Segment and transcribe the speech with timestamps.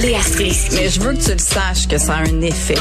[0.00, 0.74] Léa Strisky.
[0.76, 2.78] Mais je veux que tu le saches que ça a un effet.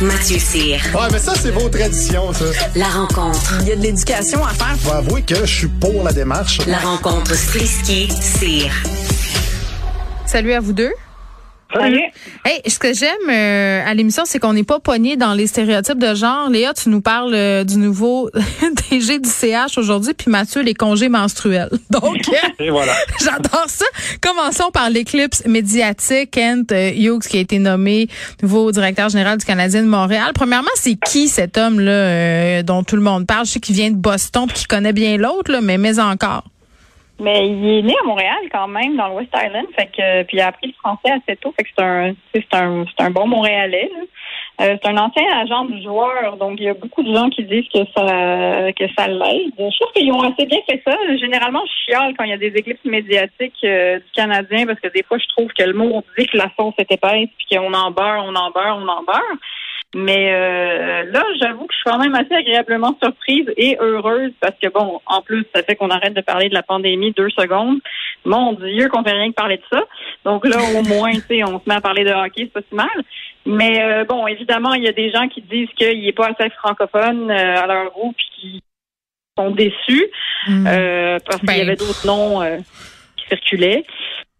[0.00, 0.80] Mathieu Cyr.
[0.94, 2.44] Ouais, mais ça, c'est vos traditions, ça.
[2.74, 3.54] La rencontre.
[3.60, 4.76] Il y a de l'éducation à faire.
[4.78, 6.58] Faut avouer que je suis pour la démarche.
[6.66, 8.70] La rencontre Strisky-Cyr.
[10.26, 10.92] Salut à vous deux.
[11.72, 12.02] Salut.
[12.44, 15.98] Hey, ce que j'aime euh, à l'émission, c'est qu'on n'est pas pogné dans les stéréotypes
[15.98, 16.50] de genre.
[16.50, 18.28] Léa, tu nous parles euh, du nouveau
[18.90, 21.70] DG du CH aujourd'hui, puis Mathieu, les congés menstruels.
[21.90, 22.28] Donc,
[22.58, 22.92] Et voilà.
[23.20, 23.84] j'adore ça.
[24.20, 26.32] Commençons par l'éclipse médiatique.
[26.32, 28.08] Kent euh, Hughes, qui a été nommé
[28.42, 30.32] nouveau directeur général du Canadien de Montréal.
[30.34, 33.46] Premièrement, c'est qui cet homme-là euh, dont tout le monde parle?
[33.46, 36.44] Je sais qu'il vient de Boston, puis qu'il connaît bien l'autre, là, mais mais encore.
[37.20, 40.38] Mais il est né à Montréal quand même, dans le West Island, fait que puis
[40.38, 43.10] il a appris le français assez tôt, fait que c'est un c'est un c'est un
[43.10, 43.90] bon Montréalais.
[44.60, 47.44] Euh, c'est un ancien agent du joueur, donc il y a beaucoup de gens qui
[47.44, 49.52] disent que ça que ça l'aide.
[49.56, 50.94] Je trouve qu'ils ont assez bien fait ça.
[51.16, 54.88] Généralement, je chiale quand il y a des éclipses médiatiques euh, du Canadien parce que
[54.88, 57.56] des fois, je trouve que le mot on dit que la sauce est épaisse puis
[57.56, 59.36] qu'on en beurre, on en beurre, on en beurre.
[59.94, 64.54] Mais euh, là, j'avoue que je suis quand même assez agréablement surprise et heureuse parce
[64.62, 67.80] que bon, en plus, ça fait qu'on arrête de parler de la pandémie deux secondes.
[68.24, 69.82] Mon Dieu, qu'on fait rien que parler de ça.
[70.24, 72.60] Donc là, au moins, tu sais, on se met à parler de hockey, c'est pas
[72.68, 73.04] si mal.
[73.46, 76.50] Mais euh, bon, évidemment, il y a des gens qui disent qu'il n'est pas assez
[76.50, 78.62] francophone euh, à leur goût puis qui
[79.36, 80.10] sont déçus
[80.46, 80.66] Mm.
[80.66, 82.58] euh, parce Ben, qu'il y avait d'autres noms euh,
[83.16, 83.84] qui circulaient.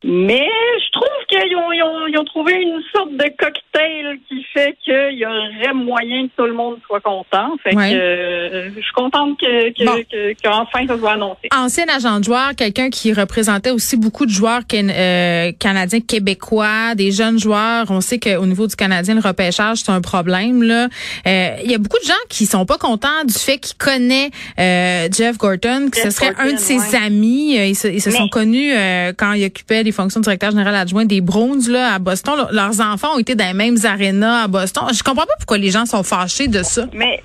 [0.03, 0.49] Mais
[0.79, 4.75] je trouve qu'ils ont, ils ont, ils ont trouvé une sorte de cocktail qui fait
[4.83, 7.55] qu'il y aurait moyen que tout le monde soit content.
[7.63, 7.91] Fait Ouais.
[7.91, 10.03] que euh, je suis contente que, que, Bon.
[10.11, 11.49] que- qu'enfin ça soit annoncé.
[11.55, 16.95] ancien agent de joueur, quelqu'un qui représentait aussi beaucoup de joueurs can- euh, canadiens québécois,
[16.95, 17.91] des jeunes joueurs.
[17.91, 20.63] On sait qu'au niveau du Canadien, le repêchage, c'est un problème.
[20.63, 20.89] Là,
[21.27, 24.31] Euh, Il y a beaucoup de gens qui sont pas contents du fait qu'ils connaissent
[24.59, 26.97] euh, Jeff Gorton, que ce serait un de ses ouais.
[27.05, 27.55] amis.
[27.57, 28.73] Ils se, ils se Mais- sont connus
[29.19, 32.35] quand il occupait les fonctions de directeur général adjoint des Browns là, à Boston.
[32.37, 34.85] Leur- Leurs enfants ont été dans les mêmes arénas à Boston.
[34.93, 36.87] Je comprends pas pourquoi les gens sont fâchés de ça.
[36.93, 37.23] Mais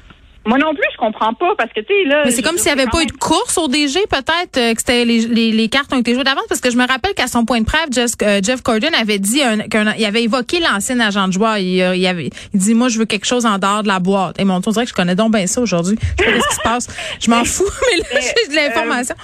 [0.47, 2.21] moi non plus, je comprends pas parce que tu sais là.
[2.25, 4.79] Mais c'est comme s'il n'y avait pas eu de course au DG, peut-être, euh, que
[4.79, 7.25] c'était les, les, les cartes ont été jouées d'avance, parce que je me rappelle qu'à
[7.27, 10.59] son point de preuve, Jeff, euh, Jeff Gordon avait dit un- qu'un- il avait évoqué
[10.59, 11.57] l'ancien agent de joueur.
[11.57, 13.99] Il, euh, il avait, il dit, moi, je veux quelque chose en dehors de la
[13.99, 14.39] boîte.
[14.39, 15.97] Et mon tour, on dirait que je connais donc bien ça aujourd'hui.
[16.19, 16.87] Je sais pas ce qui se passe.
[17.19, 19.15] Je m'en fous, mais là, j'ai de l'information.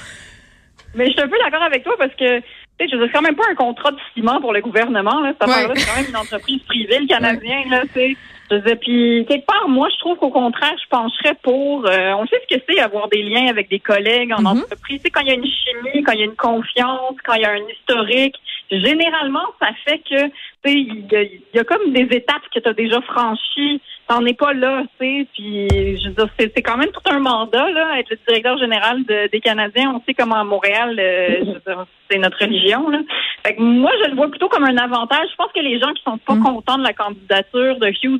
[0.95, 2.41] Mais je suis un peu d'accord avec toi parce que
[2.89, 5.19] je veux dire, c'est quand même pas un contrat de ciment pour le gouvernement.
[5.21, 5.33] Là.
[5.39, 5.75] Cette Ouais.
[5.75, 7.63] c'est quand même une entreprise privée, le Canadien.
[7.69, 8.17] Là, tu sais.
[8.49, 11.85] je veux dire, puis quelque part, moi, je trouve qu'au contraire, je pencherais pour.
[11.87, 14.47] euh, on sait ce que c'est avoir des liens avec des collègues en Mhm.
[14.47, 14.97] entreprise.
[14.97, 17.33] Tu sais, quand il y a une chimie, quand il y a une confiance, quand
[17.35, 18.35] il y a un historique,
[18.69, 20.31] généralement, ça fait que
[20.69, 23.81] sais, il y, y a comme des étapes que tu as déjà franchies.
[24.07, 25.27] T'en es pas là, tu sais.
[25.33, 28.57] Puis, je veux dire, c'est, c'est quand même tout un mandat, là, être le directeur
[28.57, 29.93] général de- des Canadiens.
[29.95, 32.99] On sait comment à Montréal, euh, je veux dire, c'est notre religion, là.
[33.45, 35.27] Fait que moi, je le vois plutôt comme un avantage.
[35.31, 36.43] Je pense que les gens qui sont pas Mm.
[36.43, 38.19] contents de la candidature de Hughes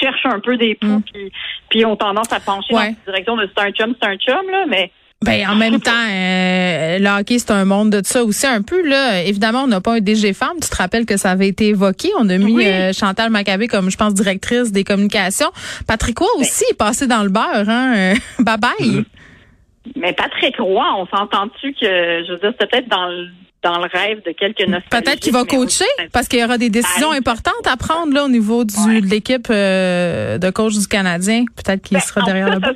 [0.00, 1.02] cherchent un peu des poux, Mm.
[1.12, 1.32] puis,
[1.68, 2.90] puis ont tendance à pencher Ouais.
[3.06, 4.64] dans la direction de c'est un chum, c'est un chum, là.
[4.68, 4.90] Mais
[5.24, 8.86] Ben, en même temps, euh, le hockey, c'est un monde de ça aussi un peu.
[8.88, 9.22] Là.
[9.22, 10.56] Évidemment, on n'a pas un DG femme.
[10.62, 12.10] Tu te rappelles que ça avait été évoqué.
[12.18, 12.66] On a mis Oui.
[12.66, 15.50] euh, Chantal Maccabé comme, je pense, directrice des communications.
[15.86, 17.68] Patrick Roy aussi est passé dans le beurre.
[17.68, 17.94] Hein?
[17.96, 19.04] Euh, bye bye.
[19.96, 23.26] Mais Patrick Roy, on s'entend-tu que, je veux dire, c'était peut-être dans le,
[23.62, 24.66] dans le rêve de quelques.
[24.90, 28.12] Peut-être qu'il va coacher oui, parce qu'il y aura des décisions Ah, importantes à prendre
[28.14, 29.00] là au niveau du, Ouais.
[29.02, 31.44] de l'équipe euh, de coach du Canadien.
[31.56, 32.72] Peut-être qu'il Ben, sera derrière le cas,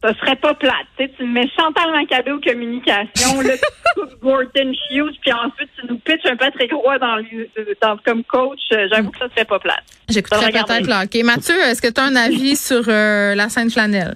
[0.00, 0.86] Ça serait pas plate.
[0.96, 3.64] Tu, sais, tu mets Chantal Maccabé aux communications, là, tu
[4.00, 7.48] coupes Gordon Hughes, puis ensuite tu nous pitches un Patrick Roy dans, le-
[7.82, 8.60] dans- comme coach.
[8.72, 9.82] Euh, J'avoue que ça serait pas plate.
[10.08, 11.22] J'écouterai faudrait peut-être le hockey.
[11.24, 14.14] Mathieu, est-ce que tu as un avis sur euh, la scène flanelle?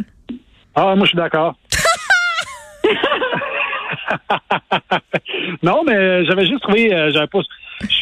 [0.76, 1.54] Ah, moi, je suis d'accord.
[5.62, 7.40] non, mais j'avais juste trouvé, euh, j'avais pas,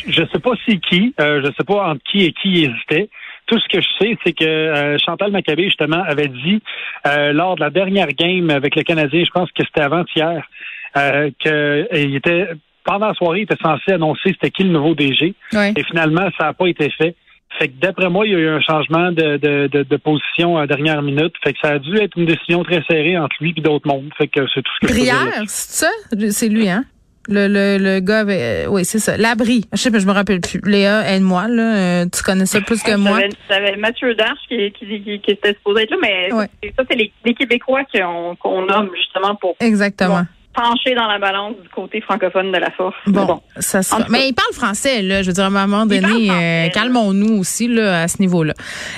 [0.08, 3.08] je sais pas c'est qui, euh, je sais pas entre qui et qui hésitait.
[3.50, 6.62] Tout ce que je sais, c'est que euh, Chantal Maccabé, justement, avait dit
[7.04, 10.48] euh, lors de la dernière game avec le Canadien, je pense que c'était avant-hier,
[10.96, 12.46] euh, qu'il était,
[12.84, 15.34] pendant la soirée, il était censé annoncer c'était qui le nouveau DG.
[15.52, 15.72] Oui.
[15.76, 17.16] Et finalement, ça n'a pas été fait.
[17.58, 20.56] Fait que d'après moi, il y a eu un changement de, de, de, de position
[20.56, 21.34] à la dernière minute.
[21.42, 24.10] Fait que ça a dû être une décision très serrée entre lui et d'autres mondes.
[24.16, 25.90] Fait que c'est tout ce que Brière, c'est ça?
[26.30, 26.84] C'est lui, hein?
[27.30, 29.16] Le, le, le gars, avait- euh, oui, c'est ça.
[29.16, 29.64] L'abri.
[29.72, 30.60] Je sais pas, je me rappelle plus.
[30.64, 31.76] Léa, aide-moi, là.
[31.76, 33.20] euh, tu connais ça plus que moi.
[33.48, 36.46] J'avais- Mathieu Darche qui, qui, qui, qui était supposé être là, mais Ouais.
[36.62, 40.24] c'est- ça, c'est les, les Québécois qu'on qu'on nomme justement pour Exactement.
[40.52, 42.96] pencher dans la balance du côté francophone de la force.
[43.06, 43.40] Mais Bon, bon.
[43.60, 45.22] ça sera- Mais il parle français, là.
[45.22, 48.54] Je veux dire, à un moment donné, euh, calmons-nous aussi, là, à ce niveau-là.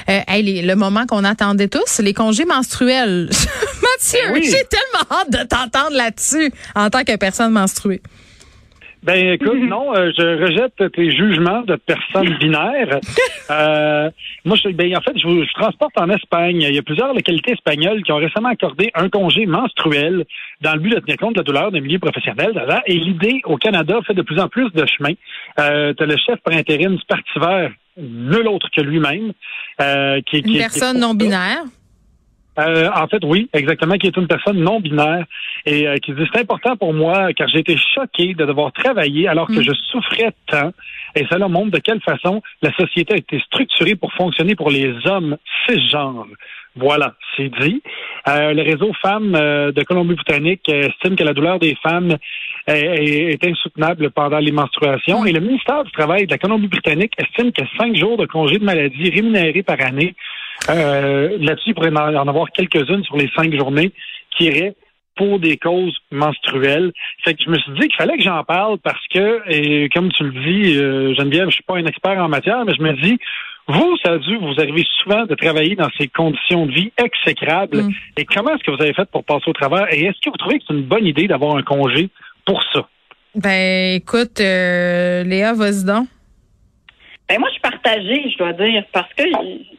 [0.09, 3.29] Euh, hey, les- le moment qu'on attendait tous, les congés menstruels.
[4.01, 4.43] Ben oui.
[4.45, 8.01] j'ai tellement hâte de t'entendre là-dessus en tant que personne menstruée.
[9.03, 13.01] Ben écoute, non, euh, je rejette tes jugements de personnes binaires.
[13.51, 14.09] Euh,
[14.47, 16.63] moi, je, ben, en fait, je, vous- je transporte en Espagne.
[16.63, 20.25] Il y a plusieurs localités espagnoles qui ont récemment accordé un congé menstruel
[20.63, 22.55] dans le but de tenir compte de la douleur des milieux professionnels.
[22.87, 25.13] Et l'idée au Canada fait de plus en plus de chemin.
[25.59, 29.33] Euh, tu as le chef par intérim du Parti vert, nul autre que lui-même.
[29.81, 31.65] euh, qui, qui- Une personne qui- non binaire.
[32.59, 35.25] Euh, en fait, oui, exactement, qui est une personne non binaire
[35.65, 39.27] et euh, qui dit c'est important pour moi car j'ai été choqué de devoir travailler
[39.29, 39.63] alors que Mm.
[39.63, 40.73] je souffrais tant.
[41.15, 44.95] Et cela montre de quelle façon la société a été structurée pour fonctionner pour les
[45.07, 46.27] hommes cisgenres.
[46.75, 47.83] Voilà, c'est dit.
[48.29, 52.17] Euh, le réseau Femmes euh, de Colombie-Britannique euh, estime que la douleur des femmes
[52.67, 55.27] est, est- est insoutenable pendant les menstruations.
[55.27, 58.65] Et le ministère du Travail de la Colombie-Britannique estime que cinq jours de congé de
[58.65, 60.15] maladie rémunérés par année
[60.71, 63.93] euh, Là-dessus, il pourrait en en avoir quelques-unes sur les cinq journées
[64.37, 64.75] qui iraient
[65.17, 66.93] pour des causes menstruelles.
[67.25, 70.11] Fait que je me suis dit qu'il fallait que j'en parle parce que, et comme
[70.13, 72.93] tu le dis, euh, Geneviève, je suis pas un expert en matière, mais je me
[72.95, 73.19] dis,
[73.69, 77.83] vous, ça a dû vous arriver souvent de travailler dans ces conditions de vie exécrables.
[77.85, 77.91] Mm.
[78.17, 79.93] Et comment est-ce que vous avez fait pour passer au travers?
[79.93, 82.09] Et est-ce que vous trouvez que c'est une bonne idée d'avoir un congé
[82.47, 82.89] pour ça?
[83.35, 86.09] Ben, écoute, euh, Léa, vas-y donc.
[87.29, 89.25] Ben, moi, je suis partagée, je dois dire, parce que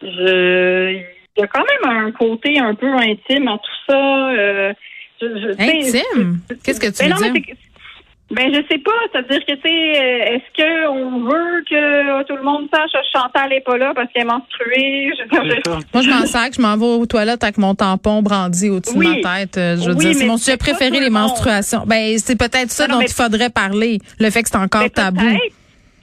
[0.02, 4.30] je, il y a quand même un côté un peu intime à tout ça.
[4.30, 4.74] euh,
[5.22, 6.40] je- je- Intime?
[6.64, 7.48] Qu'est-ce que tu Ben veux non, mais dire?
[7.56, 12.24] que- ben je sais pas, c'est-à-dire que tu sais, euh, est-ce que on veut que
[12.24, 15.12] tout le monde sache que Chantal n'est pas là parce qu'elle est menstruée?
[15.16, 15.70] Je.
[15.94, 19.18] Moi, je m'en sac, je m'en vais aux toilettes avec mon tampon brandi au-dessus Oui.
[19.18, 19.58] de ma tête.
[19.58, 21.84] Euh, Je veux Oui, dire, c'est mon sujet préféré, les menstruations.
[21.86, 24.00] Ben, c'est peut-être ça Non, dont mais- il faudrait parler.
[24.20, 25.20] Le fait que c'est encore Ben, tabou.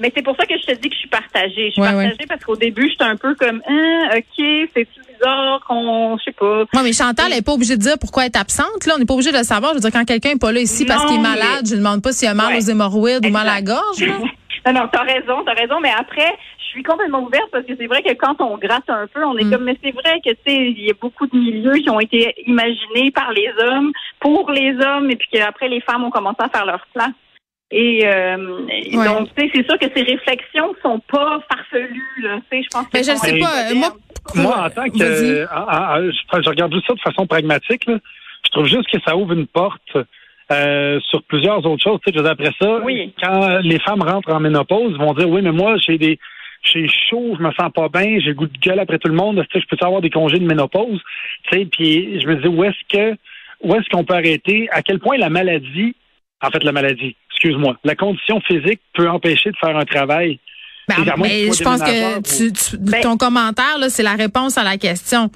[0.01, 1.67] Mais c'est pour ça que je te dis que je suis partagée.
[1.69, 5.61] Je suis Ouais, partagée parce qu'au début, j'étais un peu comme, ah, ok, c'est bizarre
[5.69, 6.65] qu'on, je sais pas.
[6.73, 8.87] Moi, mais Chantal n'est pas obligée de dire pourquoi elle est absente.
[8.87, 9.73] Là, on n'est pas obligé de le savoir.
[9.73, 11.73] Je veux dire, quand quelqu'un n'est pas là ici parce qu'il est mais- malade, je
[11.75, 12.59] ne demande pas s'il a mal Ouais.
[12.59, 14.01] aux hémorroïdes ou mal à la gorge.
[14.01, 14.15] là.
[14.67, 17.87] Non, non, t'as raison, t'as raison, mais après, je suis complètement ouverte parce que c'est
[17.87, 19.51] vrai que quand on gratte un peu, on est Mm.
[19.53, 21.99] comme, mais c'est vrai que, tu sais, il y a beaucoup de milieux qui ont
[21.99, 26.37] été imaginés par les hommes, pour les hommes, et puis qu'après, les femmes ont commencé
[26.41, 27.09] à faire leur place.
[27.73, 29.05] Et, euh, et Ouais.
[29.05, 32.69] donc, tu sais, c'est sûr que ces réflexions sont pas farfelues, là, tu sais, je
[32.69, 32.93] pense que...
[32.93, 33.75] Ben, je ne sais pas.
[33.75, 33.91] Moi,
[34.35, 37.87] Moi, en tant que, euh, en- en- je, je regarde juste ça de façon pragmatique.
[37.87, 37.99] là.
[38.45, 39.97] Je trouve juste que ça ouvre une porte
[40.51, 42.01] euh, sur plusieurs autres choses.
[42.05, 43.13] Tu sais, je veux dire, après ça, Oui.
[43.23, 46.19] quand les femmes rentrent en ménopause, ils vont dire oui, mais moi, j'ai des
[46.63, 49.15] j'ai chaud, je me sens pas bien, j'ai le goût de gueule après tout le
[49.15, 49.43] monde.
[49.51, 51.01] Tu sais, je peux avoir des congés de ménopause?
[51.45, 53.17] Tu sais, puis je me dis où est-ce que
[53.63, 54.69] où est-ce qu'on peut arrêter?
[54.73, 55.95] À quel point la maladie,
[56.43, 60.39] en fait, la maladie, excuse-moi, la condition physique peut empêcher de faire un travail.
[60.89, 64.65] Ben, mais je pense que tu, tu- Ben- ton commentaire, là, c'est la réponse à
[64.65, 65.31] la question.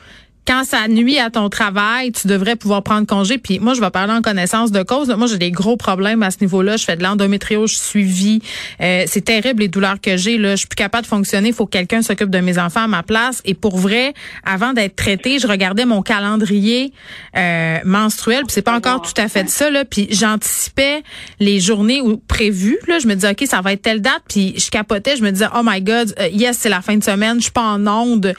[0.46, 3.38] Quand ça nuit à ton travail, tu devrais pouvoir prendre congé.
[3.38, 5.08] Puis moi, je vais parler en connaissance de cause.
[5.08, 6.76] Moi, j'ai des gros problèmes à ce niveau-là.
[6.76, 8.42] Je fais de l'endométriose, je suis suivie.
[8.82, 10.36] Euh, c'est terrible les douleurs que j'ai.
[10.36, 11.48] Là, je suis plus capable de fonctionner.
[11.48, 13.40] Il faut que quelqu'un s'occupe de mes enfants à ma place.
[13.46, 14.12] Et pour vrai,
[14.44, 16.92] avant d'être traitée, je regardais mon calendrier
[17.36, 18.40] euh, menstruel.
[18.40, 19.70] Puis c'est pas encore tout à fait ça.
[19.70, 19.86] Là.
[19.86, 21.02] Puis j'anticipais
[21.40, 22.78] les journées où, prévues.
[22.86, 24.22] Là, je me disais ok, ça va être telle date.
[24.28, 25.16] Puis je capotais.
[25.16, 27.38] Je me disais oh my god, euh, yes, c'est la fin de semaine.
[27.38, 28.34] Je suis pas en onde.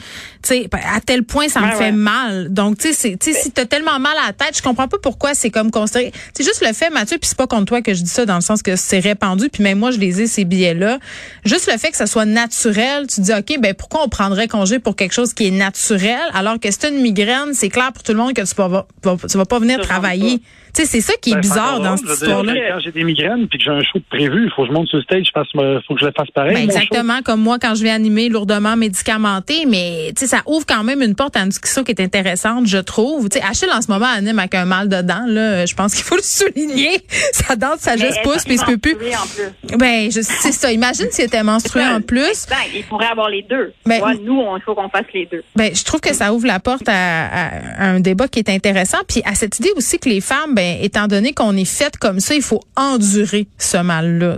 [0.47, 2.49] Sais, à tel point ça me Ouais, fait mal.
[2.53, 5.49] Donc, tu sais, si t'as tellement mal à la tête, je comprends pas pourquoi c'est
[5.49, 6.11] comme considéré.
[6.37, 8.35] C'est juste le fait, Mathieu, puis c'est pas contre toi que je dis ça, dans
[8.35, 10.99] le sens que c'est répandu, puis même moi, je les ai, ces billets-là.
[11.45, 14.79] Juste le fait que ça soit naturel, tu dis, OK, ben pourquoi on prendrait congé
[14.79, 18.11] pour quelque chose qui est naturel, alors que c'est une migraine, c'est clair pour tout
[18.11, 18.87] le monde que tu vas, vas-
[19.27, 20.41] tu vas pas venir travailler.
[20.75, 22.53] Tu sais, c'est ça qui est Ben, bizarre dans cette histoire-là.
[22.73, 24.73] Quand j'ai des migraines puis que j'ai un show de prévu, il faut que je
[24.73, 26.53] monte sur le stage, je fasse, me- faut que je le fasse pareil.
[26.53, 26.77] Ben, show.
[26.77, 30.83] exactement, comme moi quand je vais animer lourdement médicamenté, mais tu sais ça ouvre quand
[30.83, 33.29] même une porte à une discussion qui est intéressante, je trouve.
[33.29, 35.93] Tu sais Achille en ce moment anime avec un mal de dents là, je pense
[35.95, 36.99] qu'il faut le souligner.
[37.31, 38.95] Sa dent de sagesse Mais pousse puis il se peut plus.
[38.95, 39.25] menstruée en
[39.67, 39.77] plus.
[39.77, 42.47] Ben c'est ça, imagine s'il était menstrué en plus.
[42.75, 43.71] Il pourrait avoir les deux.
[43.85, 45.43] Ben, nous, on- il faut qu'on fasse les deux.
[45.55, 48.97] Ben, je trouve que ça ouvre la porte à, à un débat qui est intéressant,
[49.07, 52.19] puis à cette idée aussi que les femmes, ben, étant donné qu'on est faites comme
[52.19, 54.37] ça, il faut endurer ce mal-là.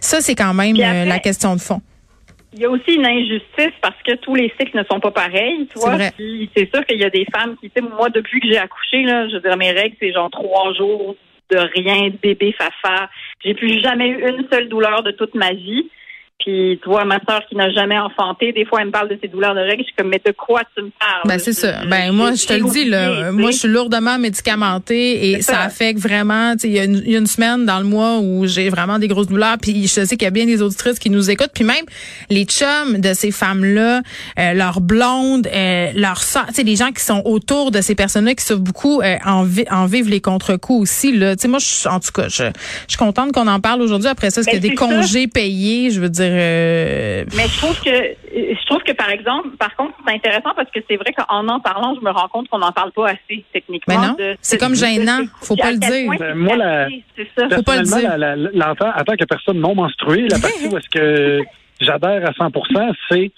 [0.00, 1.80] Ça c'est quand même euh, après- la question de fond.
[2.52, 5.68] Il y a aussi une injustice parce que tous les cycles ne sont pas pareils,
[5.72, 5.98] tu C'est vois.
[5.98, 9.28] sûr qu'il y a des femmes qui, tu sais, moi, depuis que j'ai accouché, là,
[9.28, 11.14] je veux dire, mes règles, c'est genre trois jours
[11.52, 13.08] de rien, de bébé fafa.
[13.44, 15.88] J'ai plus jamais eu une seule douleur de toute ma vie.
[16.40, 19.18] Puis, tu vois, ma soeur qui n'a jamais enfanté, des fois, elle me parle de
[19.22, 19.82] ses douleurs de règles.
[19.82, 21.22] Je suis comme, mais de quoi tu me parles?
[21.26, 21.84] Ben c'est ça.
[21.86, 25.60] Ben moi je te le dis là, moi je suis lourdement médicamentée et ça ça.
[25.60, 26.52] affecte vraiment.
[26.54, 28.68] tu sais, Il y, a une- y a une semaine dans le mois où j'ai
[28.70, 29.56] vraiment des grosses douleurs.
[29.60, 31.50] Puis je sais qu'il y a bien des auditrices qui nous écoutent.
[31.54, 31.84] Puis même
[32.30, 34.00] les chums de ces femmes-là,
[34.38, 38.44] euh, leurs blondes, euh, leurs sais les gens qui sont autour de ces personnes-là qui
[38.44, 41.12] souffrent beaucoup euh, en, vi- en vivent les contre-coups aussi.
[41.16, 42.50] Là, tu sais moi je, en tout cas je, je
[42.88, 44.08] suis contente qu'on en parle aujourd'hui.
[44.08, 44.94] Après ça, est-ce Ben, qu'il y a des c'est ça.
[45.02, 45.90] congés payés?
[45.90, 46.29] Je veux dire.
[46.30, 50.70] Euh, Mais je trouve que je trouve que par exemple, par contre, c'est intéressant parce
[50.70, 53.44] que c'est vrai qu'en en parlant, je me rends compte qu'on n'en parle pas assez
[53.52, 53.98] techniquement.
[54.00, 55.20] Mais non, de- c'est comme gênant.
[55.20, 56.10] de- Faut pas le dire.
[56.18, 56.88] Ben, moi, la-.
[57.54, 58.16] Faut pas le dire.
[58.18, 61.40] la- la- l'enfant, en tant que personne non menstruée, la partie où est-ce que
[61.80, 62.50] j'adhère à 100
[63.10, 63.30] c'est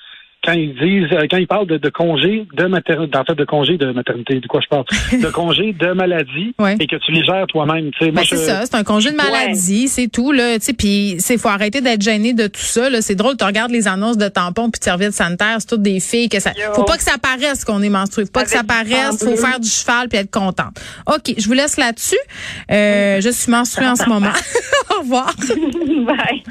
[0.44, 3.44] quand ils disent, euh, quand ils parlent de, de congé de maternité, en fait, de
[3.44, 4.84] congé de maternité, de quoi je parle,
[5.20, 6.76] de congé de maladie, Ouais.
[6.80, 7.90] et que tu les gères toi-même.
[7.92, 10.64] Tu sais, Ben, moi, c'est ça, c'est un congé de maladie, c'est tout là, tu
[10.66, 13.70] sais puis c'est faut arrêter d'être gêné de tout ça là, c'est drôle, tu regardes
[13.70, 16.74] les annonces de tampons puis de serviettes sanitaires, c'est toutes des filles que ça Yo.
[16.74, 19.60] faut pas que ça paraisse qu'on est menstrué, faut pas que ça paraisse, faut faire
[19.60, 20.80] du cheval puis être contente.
[21.06, 22.16] OK, je vous laisse là-dessus.
[22.70, 24.32] Euh, je suis menstruée en ce moment.
[24.96, 25.32] Au revoir.
[26.06, 26.42] Bye.